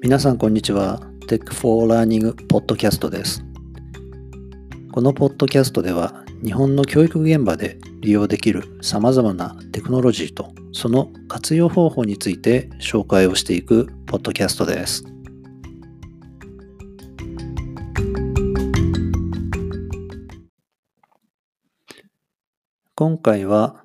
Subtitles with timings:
[0.00, 1.00] 皆さんこんにちは。
[1.26, 3.42] Tech for Learning ポッドキャストです。
[4.92, 15.04] このポッドキャストでは日本の教育現場で利用できる様々なテクノロジーとその活用方法について紹介をしていくポッドキャストです。
[22.94, 23.84] 今回は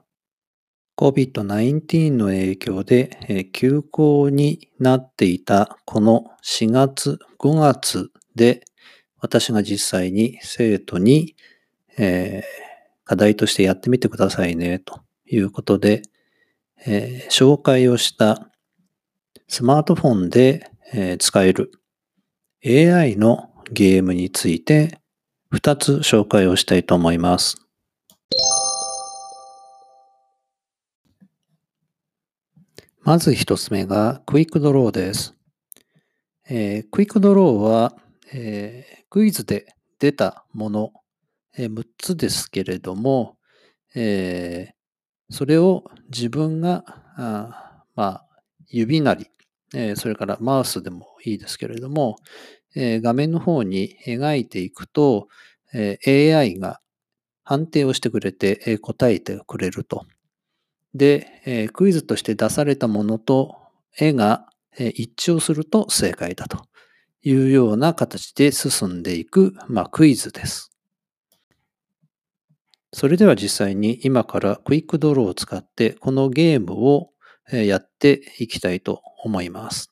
[0.98, 8.64] COVID-19 の影響で休校になっていたこの4月、5月で
[9.20, 11.36] 私が実際に生徒に、
[11.98, 12.44] えー、
[13.06, 16.04] 課題としてやってみてくださいねということで、
[16.86, 18.50] えー、紹介をした
[19.48, 21.72] スマートフォンで、えー、使える
[22.66, 25.00] AI のゲームについて
[25.54, 27.63] 2つ紹介をしたいと思います。
[33.06, 35.36] まず一つ目がクイックドローです。
[36.50, 37.98] えー、クイックドローは、
[38.32, 40.94] えー、クイズで出たもの、
[41.58, 43.36] えー、6つですけれども、
[43.94, 44.74] え、
[45.30, 46.86] それを自分が
[47.18, 48.28] あまあ、
[48.70, 49.28] 指なり、
[49.76, 52.16] え、それからマウスでもいいですけれども、
[52.74, 55.28] え、画面の方に描いていくと、
[55.74, 56.00] え、
[56.34, 56.80] AI が
[57.44, 60.06] 判定をしてくれて、え、答えてくれると
[60.94, 63.58] で、えー、クイズとして出されたものと
[63.98, 66.66] 絵が、えー、一致をすると正解だと
[67.22, 70.72] いうような形で進んでいく、まあ、クイズです。
[72.92, 77.10] それでは実際に今からクイックドローを使ってこのゲームを
[77.52, 79.92] やっていきたいと思います。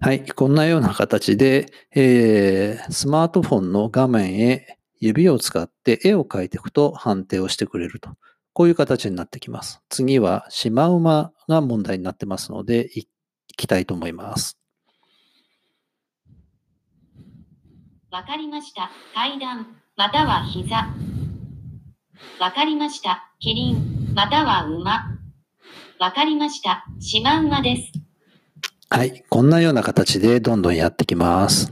[0.02, 0.26] はい。
[0.26, 8.12] こんなような形で、えー、スマートフォンの画面へ指を使って絵を描いていくと判定をしてくれると。
[8.54, 9.82] こういう形になってきます。
[9.90, 13.08] 次はシマウマが問題になってますので、い
[13.58, 14.58] きたいと思います。
[18.10, 18.90] わかりました。
[19.14, 19.68] 階段、
[19.98, 20.94] または膝。
[22.40, 23.34] わかりました。
[23.40, 25.18] キリン、または馬。
[26.00, 26.86] わかりました。
[27.00, 28.09] シマウマです。
[28.92, 29.24] はい。
[29.30, 31.72] こんなような形でどんどんやってきます。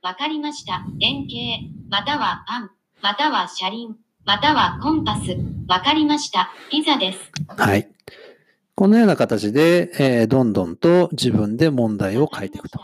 [0.00, 0.86] わかりました。
[1.00, 2.70] 円形、またはパン、
[3.02, 5.36] または車輪、またはコンパス。
[5.68, 6.50] わかりました。
[6.70, 7.18] ピザです。
[7.48, 7.88] はい。
[8.76, 12.80] このような形で、えー、どんどんと自分で問題を書いていくと。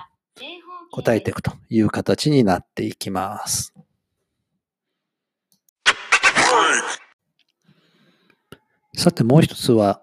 [0.90, 3.72] 答えていくという形になっていきます。
[8.94, 10.01] さてもう一つは、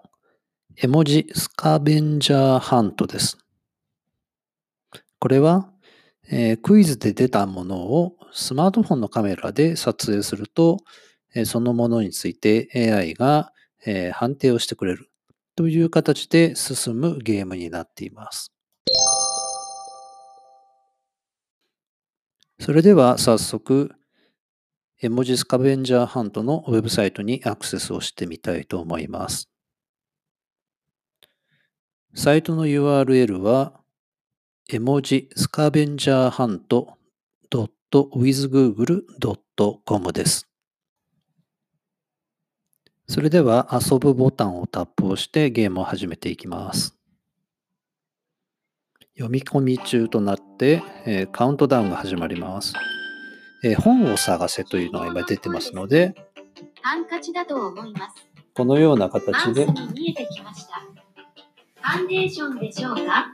[0.82, 3.36] 絵文字スカベンジャーハントです。
[5.18, 5.70] これは、
[6.30, 10.78] えー、クイズで出たものをスマートフォンのカメラで撮影すると、
[11.34, 13.52] えー、そのものについて AI が、
[13.84, 15.10] えー、判定をしてくれる
[15.54, 18.50] という形で進むゲームになっています。
[22.58, 23.92] それでは早速、
[24.98, 29.49] 絵文字スカベンジャーハントのウェブサイトにアクセスをしてみたいと思います。
[32.14, 33.72] サイトの URL は、
[34.68, 36.98] 絵文字スカベンジャーハント
[37.92, 40.48] .withgoogle.com です。
[43.08, 46.96] それでは遊ぶボタンをタップをしてゲームを始めていきます。
[49.14, 52.74] 読み込み中となって、えーカウントダウンが始まります。
[53.64, 56.14] えー本を探せというのが今出てますので、
[56.82, 58.16] ハンカチだと思います。
[58.54, 60.59] このような形で、に見えてきました。
[61.82, 63.32] ファンデーションでしょうか？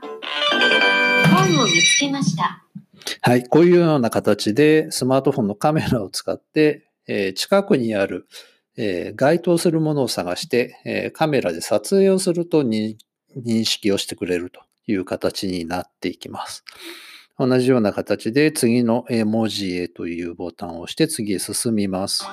[1.34, 2.62] 本を見つけました。
[3.22, 8.26] はい、こういうような形でスマートフォンのカメラを使って、えー近くにある、
[8.76, 12.96] えー該当するものを探して、えーカメラで撮影をすると認
[13.64, 16.64] 識をしてくれるという形になっていきます。
[17.38, 22.24] 同じような形で次の絵文字へというボタンを押して次へ進みます。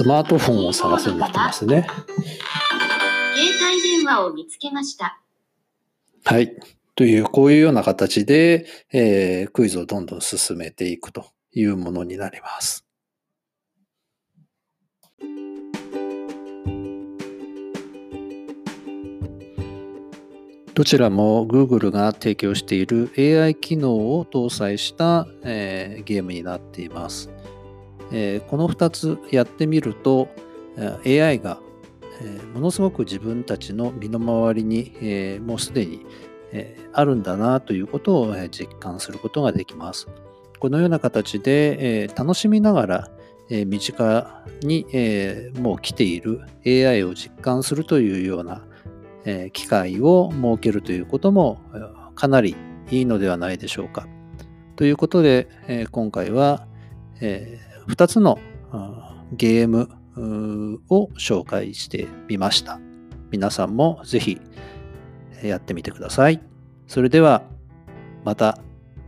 [0.00, 1.86] スマートフォンを探すになってますね。
[1.86, 2.00] 携
[3.70, 5.20] 帯電話を見つけました。
[6.24, 6.56] はい。
[6.94, 8.64] という、こういうような形で、
[8.94, 12.86] えークイズをどんどん進めていくというものになります。
[20.72, 27.28] どちらも Google が提供している AI 機能を搭載した、えーゲームになっています。
[28.12, 30.28] えーこの2つやってみると、
[31.04, 31.60] AI が、
[32.20, 36.04] えーものすごく自分たちの身の回りに、えーもうすでに、
[36.52, 40.08] えあるんだなということを、え実感することができます。
[40.58, 43.10] このような形で、え楽しみながら、
[43.48, 48.64] え身近に、えもう来ている AI を実感するというような、
[49.24, 51.60] え機会を設けるということも
[52.14, 52.56] かなり
[52.90, 54.06] いいのではないでしょうか。
[54.76, 56.66] ということで、え今回は、
[57.20, 57.58] え
[57.90, 58.38] 2つの
[59.32, 59.88] ゲーム
[60.88, 62.80] を紹介してみました。
[63.30, 64.40] 皆さんもぜひ
[65.42, 66.40] やってみてください。
[66.86, 67.42] それでは
[68.24, 68.58] また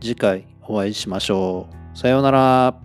[0.01, 1.97] 次回お会いしましょう。
[1.97, 2.82] さようなら。